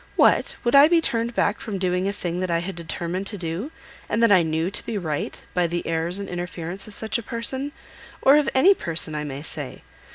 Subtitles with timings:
[0.15, 0.55] What!
[0.63, 3.71] would I be turned back from doing a thing that I had determined to do,
[4.09, 7.21] and that I knew to be right, by the airs and interference of such a
[7.21, 7.71] person,
[8.19, 9.83] or of any person I may say?